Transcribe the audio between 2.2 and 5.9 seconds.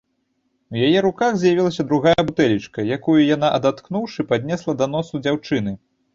бутэлечка, якую яна, адаткнуўшы, паднесла да носа дзяўчыны.